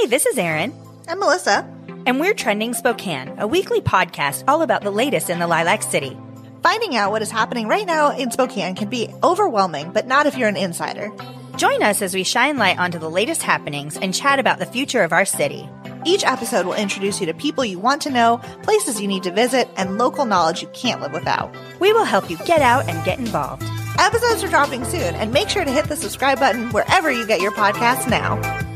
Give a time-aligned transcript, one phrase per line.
[0.00, 0.72] Hey, this is Erin.
[1.08, 1.68] I'm Melissa.
[2.06, 6.16] And we're Trending Spokane, a weekly podcast all about the latest in the Lilac City.
[6.62, 10.36] Finding out what is happening right now in Spokane can be overwhelming, but not if
[10.36, 11.10] you're an insider.
[11.56, 15.02] Join us as we shine light onto the latest happenings and chat about the future
[15.02, 15.68] of our city.
[16.04, 19.32] Each episode will introduce you to people you want to know, places you need to
[19.32, 21.52] visit, and local knowledge you can't live without.
[21.80, 23.64] We will help you get out and get involved.
[23.98, 27.40] Episodes are dropping soon, and make sure to hit the subscribe button wherever you get
[27.40, 28.67] your podcasts now.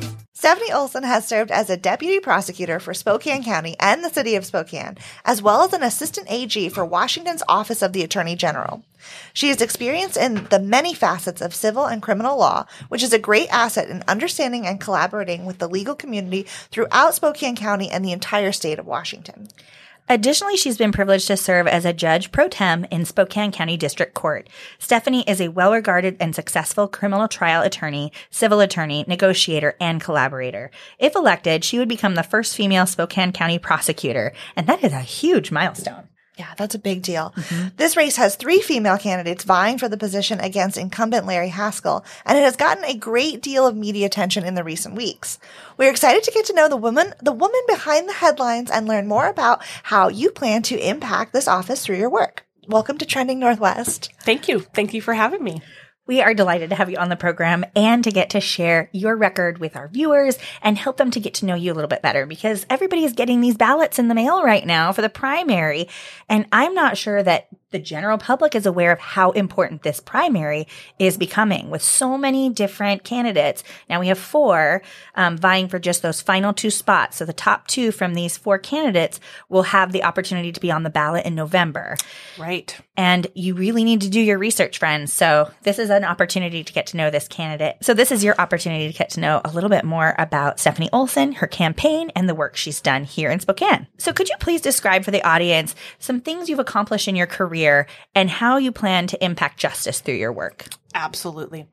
[0.43, 4.44] Stephanie Olsen has served as a deputy prosecutor for Spokane County and the city of
[4.44, 8.82] Spokane, as well as an assistant AG for Washington's Office of the Attorney General.
[9.32, 13.20] She has experience in the many facets of civil and criminal law, which is a
[13.20, 18.11] great asset in understanding and collaborating with the legal community throughout Spokane County and the
[18.11, 19.46] entire state of Washington.
[20.08, 24.14] Additionally, she's been privileged to serve as a judge pro tem in Spokane County District
[24.14, 24.48] Court.
[24.78, 30.70] Stephanie is a well regarded and successful criminal trial attorney, civil attorney, negotiator, and collaborator.
[30.98, 35.00] If elected, she would become the first female Spokane County prosecutor, and that is a
[35.00, 36.09] huge milestone.
[36.38, 37.34] Yeah, that's a big deal.
[37.36, 37.77] Mm-hmm.
[37.77, 42.38] This race has three female candidates vying for the position against incumbent Larry Haskell, and
[42.38, 45.38] it has gotten a great deal of media attention in the recent weeks.
[45.77, 49.06] We're excited to get to know the woman, the woman behind the headlines and learn
[49.08, 52.47] more about how you plan to impact this office through your work.
[52.66, 54.10] Welcome to Trending Northwest.
[54.22, 54.60] Thank you.
[54.60, 55.60] Thank you for having me.
[56.06, 59.17] We are delighted to have you on the program and to get to share your
[59.17, 62.03] record with our viewers and help them to get to know you a little bit
[62.03, 65.89] better because everybody is getting these ballots in the mail right now for the primary.
[66.28, 70.69] And I'm not sure that the general public is aware of how important this primary
[70.98, 73.65] is becoming with so many different candidates.
[73.89, 74.83] Now we have four
[75.15, 77.17] um, vying for just those final two spots.
[77.17, 80.83] So the top two from these four candidates will have the opportunity to be on
[80.83, 81.97] the ballot in November.
[82.39, 82.78] Right.
[82.97, 85.12] And you really need to do your research, friends.
[85.12, 87.77] So this is an opportunity to get to know this candidate.
[87.81, 90.91] So this is your opportunity to get to know a little bit more about Stephanie
[90.93, 93.87] Olsen, her campaign, and the work she's done here in Spokane.
[93.97, 97.62] So could you please describe for the audience some things you've accomplished in your career
[98.15, 100.69] and how you plan to impact justice through your work.
[100.95, 101.67] Absolutely.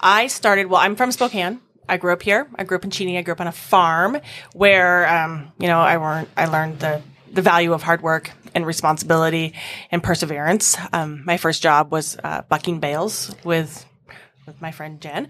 [0.00, 1.60] I started, well, I'm from Spokane.
[1.88, 2.48] I grew up here.
[2.56, 3.18] I grew up in Cheney.
[3.18, 4.18] I grew up on a farm
[4.52, 7.02] where, um, you know, I learned, I learned the,
[7.32, 9.54] the value of hard work and responsibility
[9.90, 10.76] and perseverance.
[10.92, 13.86] Um, my first job was uh, bucking bales with
[14.46, 15.28] with my friend Jen,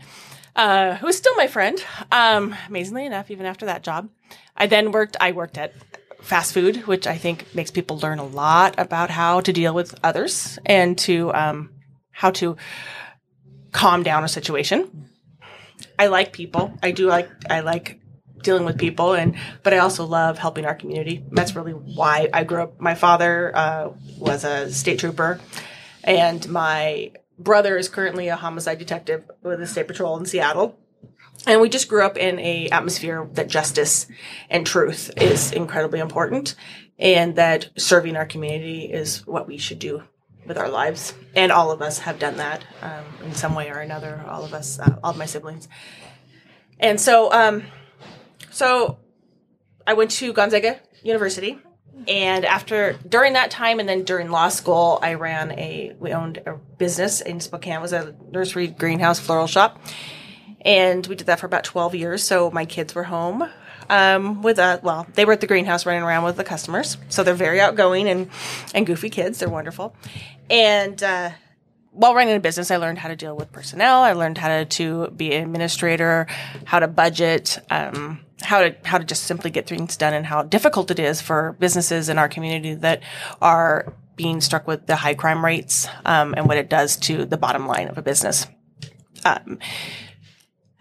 [0.56, 1.82] uh, who is still my friend.
[2.10, 4.08] Um, amazingly enough, even after that job,
[4.56, 5.16] I then worked.
[5.20, 5.74] I worked at
[6.22, 9.94] fast food, which I think makes people learn a lot about how to deal with
[10.02, 11.70] others and to um,
[12.10, 12.56] how to
[13.72, 15.08] calm down a situation.
[15.98, 16.72] I like people.
[16.82, 18.00] I do like I like
[18.42, 21.24] dealing with people, and but I also love helping our community.
[21.30, 22.80] That's really why I grew up.
[22.80, 25.40] My father uh, was a state trooper,
[26.04, 30.78] and my brother is currently a homicide detective with the state patrol in Seattle
[31.46, 34.06] and we just grew up in a atmosphere that justice
[34.48, 36.54] and truth is incredibly important
[36.98, 40.02] and that serving our community is what we should do
[40.46, 41.14] with our lives.
[41.34, 44.54] And all of us have done that um, in some way or another all of
[44.54, 45.68] us uh, all of my siblings.
[46.78, 47.64] And so um,
[48.50, 48.98] so
[49.86, 51.58] i went to gonzaga university
[52.06, 56.38] and after during that time and then during law school i ran a we owned
[56.46, 57.74] a business in spokane.
[57.74, 59.80] It was a nursery greenhouse floral shop
[60.62, 62.22] and we did that for about 12 years.
[62.22, 63.48] So my kids were home
[63.90, 66.96] um, with a well, they were at the greenhouse running around with the customers.
[67.08, 68.30] So they're very outgoing and
[68.74, 69.38] and goofy kids.
[69.38, 69.94] They're wonderful.
[70.48, 71.30] And uh,
[71.90, 74.02] while running a business, I learned how to deal with personnel.
[74.02, 76.26] I learned how to, to be an administrator,
[76.64, 80.42] how to budget, um, how to how to just simply get things done, and how
[80.42, 83.02] difficult it is for businesses in our community that
[83.40, 87.36] are being struck with the high crime rates um, and what it does to the
[87.36, 88.46] bottom line of a business.
[89.24, 89.58] Um,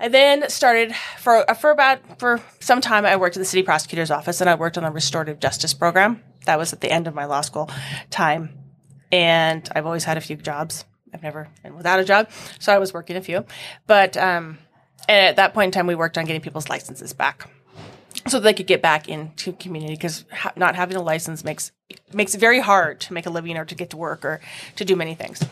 [0.01, 3.05] I then started for for about for some time.
[3.05, 6.23] I worked at the city prosecutor's office, and I worked on the restorative justice program.
[6.45, 7.69] That was at the end of my law school
[8.09, 8.57] time,
[9.11, 10.85] and I've always had a few jobs.
[11.13, 13.45] I've never been without a job, so I was working a few.
[13.85, 14.57] But um,
[15.07, 17.47] at that point in time, we worked on getting people's licenses back,
[18.27, 19.93] so they could get back into community.
[19.93, 21.71] Because ha- not having a license makes
[22.11, 24.41] makes it very hard to make a living or to get to work or
[24.77, 25.45] to do many things.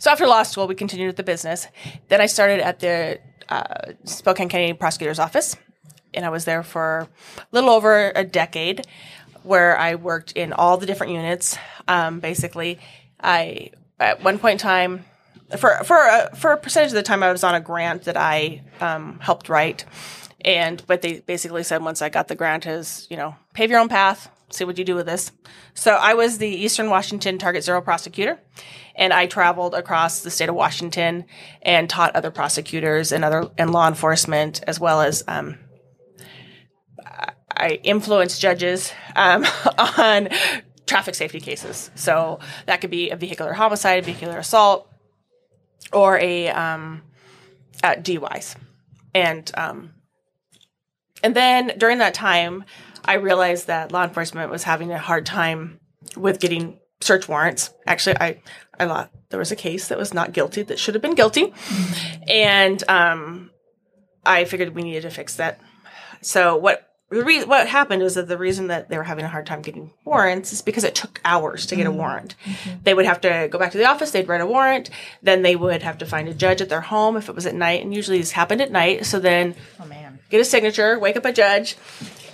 [0.00, 1.66] So after law school, we continued with the business.
[2.08, 3.20] Then I started at the
[3.50, 5.56] uh, Spokane County Prosecutor's Office,
[6.14, 7.08] and I was there for
[7.38, 8.86] a little over a decade,
[9.42, 11.56] where I worked in all the different units.
[11.88, 12.78] Um, basically,
[13.20, 15.04] I at one point in time,
[15.58, 18.16] for for a, for a percentage of the time, I was on a grant that
[18.16, 19.84] I um, helped write,
[20.44, 23.80] and but they basically said once I got the grant, is you know pave your
[23.80, 25.32] own path, see what you do with this.
[25.74, 28.38] So I was the Eastern Washington Target Zero prosecutor
[28.94, 31.24] and I traveled across the state of Washington
[31.62, 35.58] and taught other prosecutors and other and law enforcement as well as um,
[37.56, 39.46] I influenced judges um,
[39.78, 40.28] on
[40.86, 41.90] traffic safety cases.
[41.94, 44.90] So that could be a vehicular homicide, a vehicular assault,
[45.92, 47.02] or a um,
[47.82, 48.56] DUIs.
[49.14, 49.94] And um,
[51.22, 52.64] and then during that time,
[53.04, 55.80] I realized that law enforcement was having a hard time
[56.16, 57.70] with getting search warrants.
[57.86, 58.42] Actually, I
[58.78, 61.52] I thought there was a case that was not guilty that should have been guilty,
[62.28, 63.50] and um,
[64.24, 65.60] I figured we needed to fix that.
[66.22, 69.28] So what the re- what happened is that the reason that they were having a
[69.28, 72.36] hard time getting warrants is because it took hours to get a warrant.
[72.84, 74.90] They would have to go back to the office, they'd write a warrant,
[75.22, 77.54] then they would have to find a judge at their home if it was at
[77.54, 79.06] night, and usually this happened at night.
[79.06, 80.09] So then Oh man.
[80.30, 81.76] Get a signature, wake up a judge,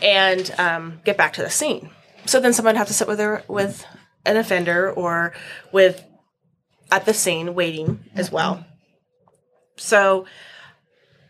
[0.03, 1.91] and um, get back to the scene.
[2.27, 3.85] So then someone would have to sit with their with
[4.25, 5.33] an offender or
[5.73, 6.05] with
[6.91, 8.65] at the scene waiting as well.
[9.77, 10.27] So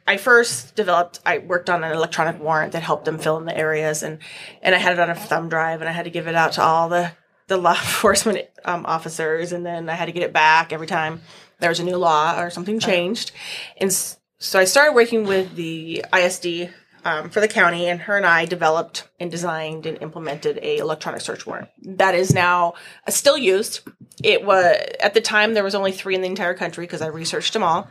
[0.07, 3.57] I first developed I worked on an electronic warrant that helped them fill in the
[3.57, 4.19] areas and
[4.63, 6.53] and I had it on a thumb drive and I had to give it out
[6.53, 7.13] to all the
[7.49, 11.21] the law enforcement um, officers and then I had to get it back every time
[11.59, 13.33] there was a new law or something changed.
[13.79, 13.93] And
[14.39, 16.71] so I started working with the ISD
[17.05, 21.21] um, for the county, and her and I developed and designed and implemented a electronic
[21.21, 21.69] search warrant.
[21.83, 22.75] That is now
[23.07, 23.81] uh, still used.
[24.23, 27.07] It was at the time there was only three in the entire country because I
[27.07, 27.89] researched them all,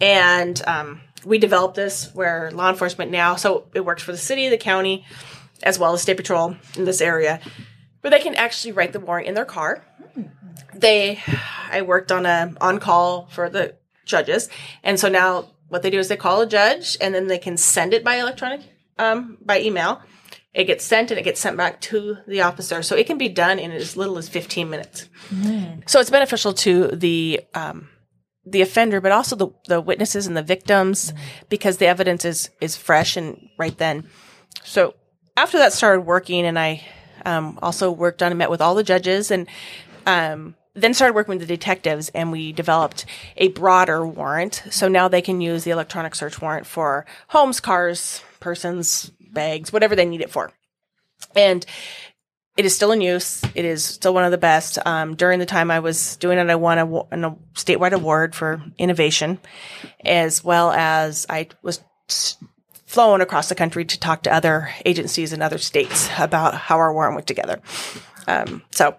[0.00, 4.48] and um, we developed this where law enforcement now so it works for the city,
[4.48, 5.06] the county,
[5.62, 7.40] as well as state patrol in this area,
[8.02, 9.84] where they can actually write the warrant in their car.
[10.74, 11.20] They
[11.70, 13.74] i worked on a on call for the
[14.04, 14.50] judges
[14.82, 17.56] and so now what they do is they call a judge and then they can
[17.56, 18.60] send it by electronic
[18.96, 20.00] um, by email.
[20.54, 22.80] It gets sent and it gets sent back to the officer.
[22.84, 25.08] So it can be done in as little as 15 minutes.
[25.88, 27.88] So it's beneficial to the um,
[28.46, 31.12] the offender but also the, the witnesses and the victims
[31.48, 34.08] because the evidence is is fresh and right then.
[34.62, 34.94] So
[35.36, 36.84] after that started working and i
[37.26, 39.48] um, also worked on and met with all the judges and
[40.06, 43.06] um, then started working with the detectives and we developed
[43.36, 44.62] a broader warrant.
[44.70, 49.96] So now they can use the electronic search warrant for homes cars persons bags whatever
[49.96, 50.52] they need it for.
[51.34, 51.64] And
[52.56, 53.42] it is still in use.
[53.54, 54.78] It is still one of the best.
[54.86, 58.62] Um, during the time i was doing it i won a, a statewide award for
[58.78, 59.38] innovation
[60.04, 61.80] as well as i was
[62.94, 66.92] flown across the country to talk to other agencies in other states about how our
[66.92, 67.60] warrant went together.
[68.28, 68.96] Um, so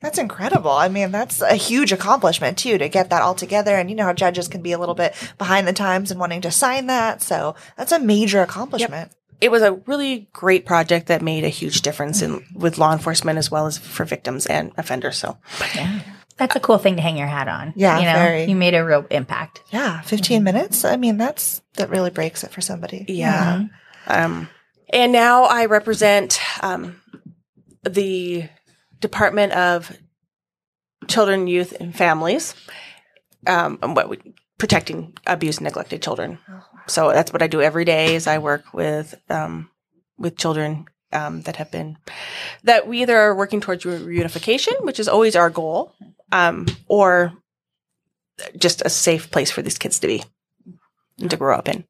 [0.00, 0.70] That's incredible.
[0.70, 3.76] I mean, that's a huge accomplishment too to get that all together.
[3.76, 6.42] And you know how judges can be a little bit behind the times and wanting
[6.42, 7.22] to sign that.
[7.22, 9.12] So that's a major accomplishment.
[9.40, 13.38] it was a really great project that made a huge difference in with law enforcement
[13.38, 15.16] as well as for victims and offenders.
[15.16, 15.38] So
[16.36, 17.72] That's a cool thing to hang your hat on.
[17.76, 18.44] Yeah, you know, very.
[18.44, 19.62] you made a real impact.
[19.70, 20.84] Yeah, 15 minutes.
[20.84, 23.06] I mean, that's that really breaks it for somebody.
[23.08, 23.64] Yeah.
[24.06, 24.48] Um,
[24.90, 27.00] and now I represent um,
[27.84, 28.48] the
[29.00, 29.96] Department of
[31.08, 32.54] Children, Youth, and Families,
[33.46, 36.38] um, what we, protecting abused and neglected children.
[36.86, 38.14] So that's what I do every day.
[38.14, 39.70] Is I work with um,
[40.18, 41.98] with children um, that have been
[42.64, 45.92] that we either are working towards reunification, which is always our goal,
[46.32, 47.32] um, or
[48.58, 50.22] just a safe place for these kids to be
[51.18, 51.84] to grow up in.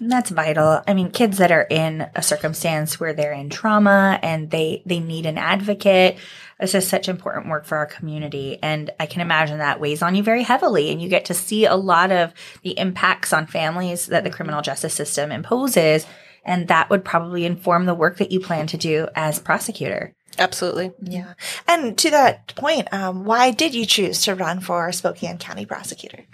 [0.00, 0.82] And that's vital.
[0.86, 5.00] I mean, kids that are in a circumstance where they're in trauma and they they
[5.00, 6.18] need an advocate.
[6.60, 10.14] This is such important work for our community, and I can imagine that weighs on
[10.14, 10.90] you very heavily.
[10.90, 14.62] And you get to see a lot of the impacts on families that the criminal
[14.62, 16.06] justice system imposes,
[16.44, 20.14] and that would probably inform the work that you plan to do as prosecutor.
[20.38, 20.92] Absolutely.
[21.02, 21.34] Yeah.
[21.68, 26.24] And to that point, um, why did you choose to run for Spokane County prosecutor?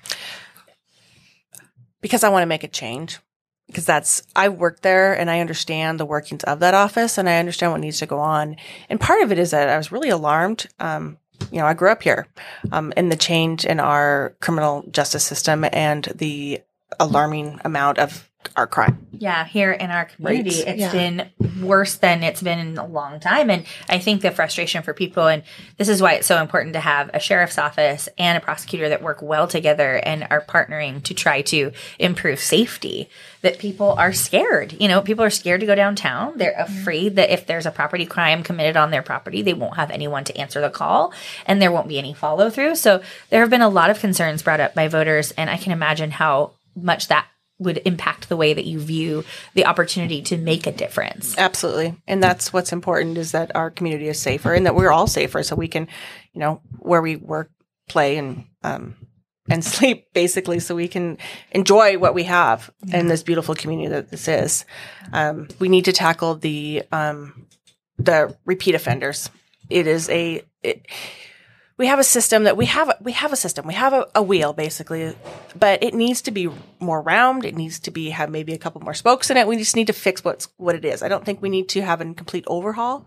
[2.00, 3.19] Because I want to make a change.
[3.66, 7.38] Because that's, I worked there and I understand the workings of that office and I
[7.38, 8.57] understand what needs to go on.
[8.88, 10.66] And part of it is that I was really alarmed.
[10.80, 11.19] Um,
[11.52, 12.26] you know, I grew up here,
[12.73, 16.61] um, in the change in our criminal justice system and the
[16.99, 19.06] alarming amount of our crime.
[19.12, 20.68] Yeah, here in our community, Right.
[20.68, 20.92] it's Yeah.
[20.92, 21.30] been
[21.61, 23.50] worse than it's been in a long time.
[23.50, 25.42] And I think the frustration for people, and
[25.76, 29.02] this is why it's so important to have a sheriff's office and a prosecutor that
[29.02, 33.11] work well together and are partnering to try to improve safety.
[33.42, 34.75] That people are scared.
[34.78, 36.37] You know, people are scared to go downtown.
[36.37, 36.78] They're mm-hmm.
[36.78, 40.25] afraid that if there's a property crime committed on their property, they won't have anyone
[40.25, 41.12] to answer the call
[41.47, 42.76] and there won't be any follow through.
[42.76, 45.73] So there have been a lot of concerns brought up by voters, and I can
[45.73, 47.26] imagine how much that
[47.60, 49.24] would impact the way that you view
[49.54, 51.36] the opportunity to make a difference.
[51.38, 51.94] Absolutely.
[52.08, 55.42] And that's what's important is that our community is safer and that we're all safer
[55.42, 55.86] so we can,
[56.32, 57.50] you know, where we work,
[57.88, 58.96] play and, um,
[59.48, 61.18] and sleep basically so we can
[61.50, 64.64] enjoy what we have in this beautiful community that this is.
[65.12, 67.46] Um, we need to tackle the um,
[67.98, 69.28] the repeat offenders.
[69.68, 70.86] It is a it,
[71.80, 73.66] we have a system that we have we have a system.
[73.66, 75.16] We have a, a, wheel basically
[75.58, 77.46] but it needs to be more round.
[77.46, 79.46] It needs to be have maybe a couple more spokes in it.
[79.46, 81.02] We just need to fix what's what it is.
[81.02, 83.06] I don't think we need to have a complete overhaul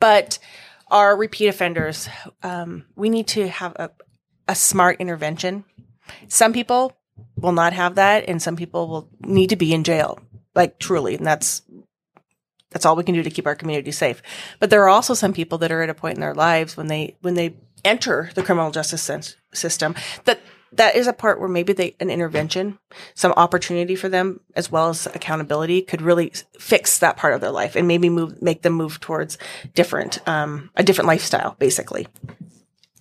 [0.00, 0.38] but
[0.88, 2.06] our repeat offenders
[2.42, 3.90] um, we need to have a,
[4.48, 5.64] a smart intervention.
[6.28, 6.92] Some people
[7.36, 10.20] will not have that and some people will need to be in jail
[10.54, 11.62] like truly and that's
[12.74, 14.20] that's all we can do to keep our community safe.
[14.58, 16.88] But there are also some people that are at a point in their lives when
[16.88, 17.54] they when they
[17.84, 19.10] enter the criminal justice
[19.52, 20.40] system that
[20.72, 22.78] that is a part where maybe they an intervention
[23.14, 27.52] some opportunity for them as well as accountability could really fix that part of their
[27.52, 29.38] life and maybe move make them move towards
[29.74, 32.08] different um, a different lifestyle basically.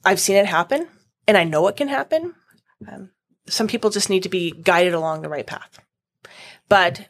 [0.06, 0.88] I've seen it happen
[1.28, 2.36] and i know it can happen.
[2.88, 3.10] Um,
[3.48, 5.80] some people just need to be guided along the right path.
[6.70, 7.10] But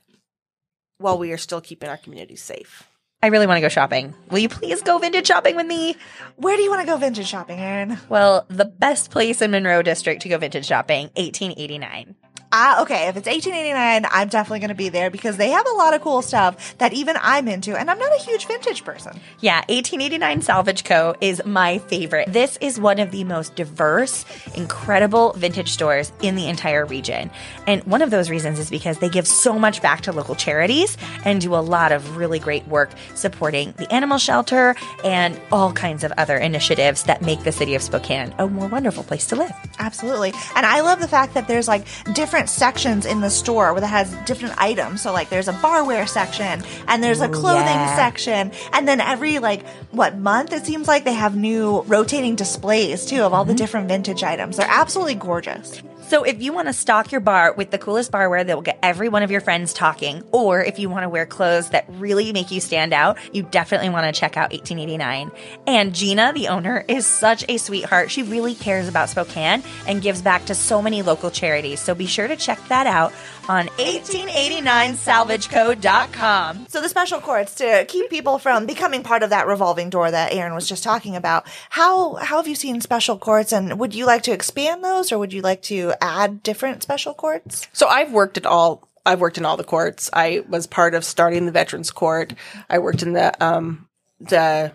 [1.03, 2.87] while we are still keeping our community safe
[3.23, 4.13] I really want to go shopping.
[4.31, 5.95] Will you please go vintage shopping with me?
[6.35, 7.97] Where do you want to go vintage shopping, Erin?
[8.09, 12.15] Well, the best place in Monroe District to go vintage shopping, 1889.
[12.55, 13.07] Ah, okay.
[13.07, 16.01] If it's 1889, I'm definitely going to be there because they have a lot of
[16.01, 19.19] cool stuff that even I'm into, and I'm not a huge vintage person.
[19.39, 21.15] Yeah, 1889 Salvage Co.
[21.19, 22.31] is my favorite.
[22.31, 27.31] This is one of the most diverse, incredible vintage stores in the entire region.
[27.65, 30.95] And one of those reasons is because they give so much back to local charities
[31.25, 36.03] and do a lot of really great work supporting the animal shelter and all kinds
[36.03, 39.51] of other initiatives that make the city of Spokane a more wonderful place to live.
[39.79, 40.33] Absolutely.
[40.55, 43.87] And I love the fact that there's like different different sections in the store that
[43.87, 45.01] has different items.
[45.01, 47.95] So like there's a barware section and there's a clothing yeah.
[47.95, 48.51] section.
[48.73, 53.21] And then every like what month it seems like they have new rotating displays too
[53.21, 53.51] of all mm-hmm.
[53.51, 54.57] the different vintage items.
[54.57, 55.81] They're absolutely gorgeous.
[56.07, 58.77] So if you want to stock your bar with the coolest barware that will get
[58.83, 62.31] every one of your friends talking, or if you want to wear clothes that really
[62.33, 65.31] make you stand out, you definitely want to check out 1889.
[65.65, 68.11] And Gina, the owner, is such a sweetheart.
[68.11, 71.79] She really cares about Spokane and gives back to so many local charities.
[71.79, 73.13] So be sure to check that out
[73.49, 76.65] on 1889salvageco.com.
[76.69, 80.33] So the special courts to keep people from becoming part of that revolving door that
[80.33, 81.47] Erin was just talking about.
[81.69, 85.19] How how have you seen special courts and would you like to expand those or
[85.19, 87.67] would you like to add different special courts?
[87.73, 88.87] So I've worked at all.
[89.05, 90.09] I've worked in all the courts.
[90.13, 92.33] I was part of starting the Veterans Court.
[92.69, 94.71] I worked in the um, the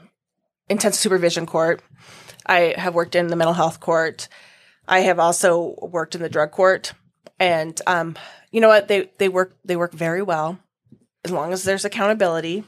[0.68, 1.82] intensive supervision court.
[2.44, 4.28] I have worked in the mental health court.
[4.86, 6.92] I have also worked in the drug court,
[7.38, 8.16] and um,
[8.50, 10.58] you know what they they work they work very well
[11.24, 12.64] as long as there's accountability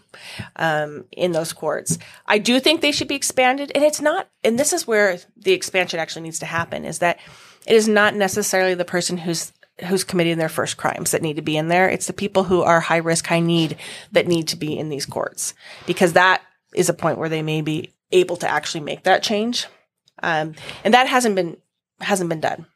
[0.57, 1.99] um, in those courts.
[2.27, 4.29] I do think they should be expanded, and it's not.
[4.45, 7.19] And this is where the expansion actually needs to happen: is that
[7.67, 9.53] it is not necessarily the person who's
[9.87, 11.89] who's committing their first crimes that need to be in there.
[11.89, 13.77] It's the people who are high risk, high need
[14.13, 15.55] that need to be in these courts
[15.87, 16.43] because that
[16.75, 19.67] is a point where they may be able to actually make that change.
[20.23, 21.57] Um, and that hasn't been
[22.01, 22.67] hasn't been done.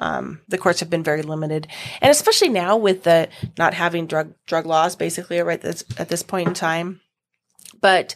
[0.00, 1.68] Um, the courts have been very limited,
[2.00, 3.28] and especially now with the
[3.58, 7.00] not having drug drug laws, basically right this, at this point in time.
[7.80, 8.14] But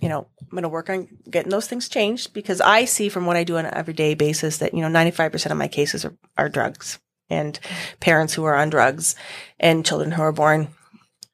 [0.00, 3.24] you know, I'm going to work on getting those things changed because I see from
[3.24, 6.14] what I do on an everyday basis that, you know, 95% of my cases are,
[6.36, 6.98] are drugs
[7.30, 7.58] and
[8.00, 9.14] parents who are on drugs
[9.58, 10.68] and children who are born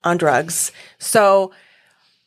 [0.04, 0.72] on drugs.
[0.98, 1.52] So,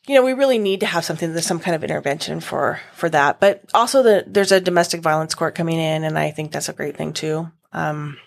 [0.06, 3.08] you know, we really need to have something, there's some kind of intervention for, for
[3.08, 3.40] that.
[3.40, 6.74] But also the, there's a domestic violence court coming in and I think that's a
[6.74, 7.50] great thing too.
[7.72, 8.18] Um,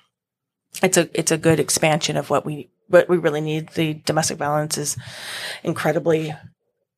[0.82, 3.70] it's a, it's a good expansion of what we, what we really need.
[3.70, 4.98] The domestic violence is
[5.64, 6.34] incredibly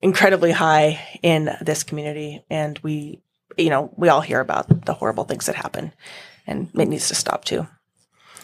[0.01, 2.43] incredibly high in this community.
[2.49, 3.21] And we,
[3.57, 5.93] you know, we all hear about the horrible things that happen
[6.47, 7.67] and it needs to stop too.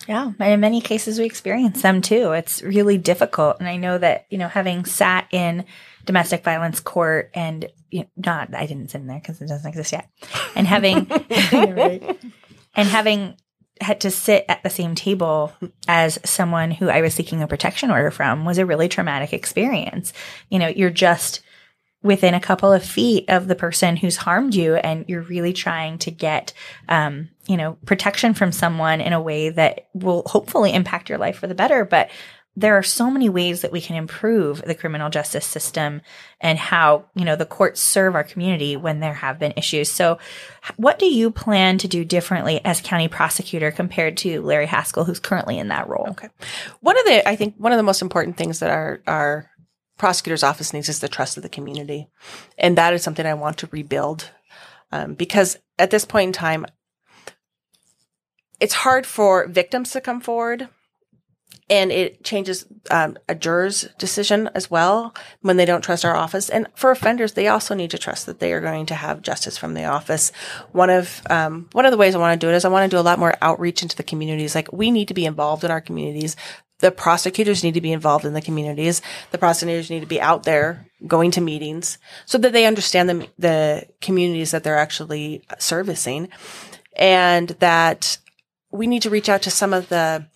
[0.08, 0.32] Yeah.
[0.40, 2.32] And in many cases, we experience them too.
[2.32, 3.58] It's really difficult.
[3.60, 5.66] And I know that, you know, having sat in
[6.06, 9.68] domestic violence court and you know, not, I didn't sit in there because it doesn't
[9.68, 10.10] exist yet.
[10.56, 13.36] And having, and having
[13.82, 15.52] had to sit at the same table
[15.88, 20.14] as someone who I was seeking a protection order from was a really traumatic experience.
[20.50, 21.42] You know, you're just
[22.06, 25.98] within a couple of feet of the person who's harmed you and you're really trying
[25.98, 26.54] to get
[26.88, 31.38] um, you know protection from someone in a way that will hopefully impact your life
[31.38, 31.84] for the better.
[31.84, 32.12] But
[32.58, 36.02] there are so many ways that we can improve the criminal justice system
[36.40, 39.90] and how you know the courts serve our community when there have been issues.
[39.90, 40.20] So
[40.78, 45.20] what do you plan to do differently as county prosecutor compared to larry haskell who's
[45.20, 46.10] currently in that role?
[46.12, 46.30] Okay.
[46.82, 49.50] One of the i think one of the most important things that our our
[49.98, 52.08] prosecutor's office needs is the trust of the community.
[52.58, 54.32] And that is something I want to rebuild
[54.92, 56.66] um, because at this point in time,
[58.60, 60.70] it's hard for victims to come forward
[61.70, 66.48] and it changes um, a juror's decision as well when they don't trust our office.
[66.50, 69.58] And for offenders, they also need to trust that they are going to have justice
[69.58, 70.32] from the office.
[70.74, 72.90] One of um, one of the ways I want to do it is I want
[72.90, 74.54] to do a lot more outreach into the communities.
[74.54, 76.36] Like we need to be involved in our communities.
[76.80, 79.02] The prosecutors need to be involved in the communities.
[79.32, 83.28] The prosecutors need to be out there going to meetings so that they understand the,
[83.38, 86.30] the communities that they're actually servicing
[86.96, 88.18] and that
[88.72, 90.28] we need to reach out to some of the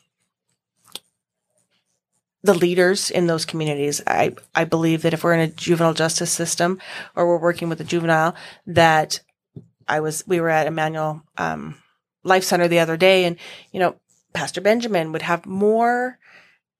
[2.41, 4.01] the leaders in those communities.
[4.07, 6.79] I, I believe that if we're in a juvenile justice system
[7.15, 8.33] or we're working with a juvenile
[8.65, 9.19] that
[9.89, 11.75] I was, we were at Emmanuel, um,
[12.23, 13.37] Life Center the other day and,
[13.71, 13.95] you know,
[14.31, 16.17] Pastor Benjamin would have more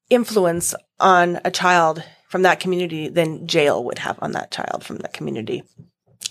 [0.10, 4.98] influence on a child from that community than jail would have on that child from
[4.98, 5.64] that community.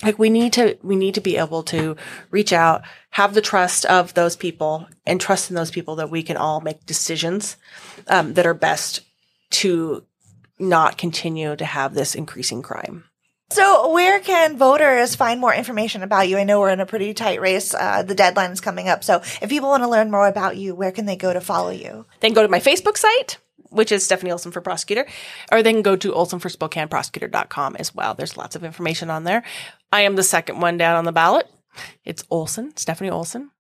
[0.03, 1.97] Like we need to, we need to be able to
[2.31, 6.23] reach out, have the trust of those people and trust in those people that we
[6.23, 7.57] can all make decisions
[8.07, 9.01] um, that are best
[9.51, 10.05] to
[10.59, 13.05] not continue to have this increasing crime.
[13.51, 16.37] So, where can voters find more information about you?
[16.37, 17.73] I know we're in a pretty tight race.
[17.73, 19.03] Uh, the deadline is coming up.
[19.03, 21.71] So, if people want to learn more about you, where can they go to follow
[21.71, 22.05] you?
[22.21, 23.39] Then go to my Facebook site,
[23.71, 25.07] which is Stephanie Olsen for Prosecutor,
[25.53, 28.15] or they can go to olsenforspokaneprosecutor.com as well.
[28.15, 29.43] There's lots of information on there.
[29.93, 31.51] I am the second one down on the ballot.
[32.05, 33.51] It's Olsen, Stephanie Olsen.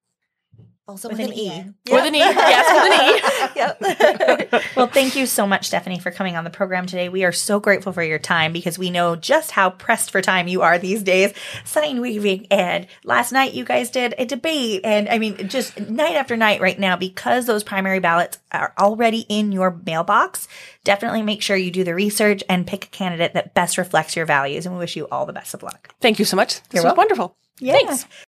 [0.88, 1.50] Also with, with an, an, E.
[1.50, 1.92] e.
[1.92, 2.18] With an E.
[2.18, 4.52] Yes, with an E.
[4.60, 4.72] yep.
[4.76, 7.10] well, thank you so much, Stephanie, for coming on the program today.
[7.10, 10.48] We are so grateful for your time because we know just how pressed for time
[10.48, 11.34] you are these days.
[11.66, 12.46] Sign weaving.
[12.50, 14.80] And last night you guys did a debate.
[14.82, 19.26] And I mean, just night after night right now, because those primary ballots are already
[19.28, 20.48] in your mailbox,
[20.84, 24.24] definitely make sure you do the research and pick a candidate that best reflects your
[24.24, 24.64] values.
[24.64, 25.94] And we wish you all the best of luck.
[26.00, 26.62] Thank you so much.
[26.62, 26.96] This You're was welcome.
[26.96, 27.36] wonderful.
[27.60, 27.72] Yeah.
[27.74, 28.06] Thanks.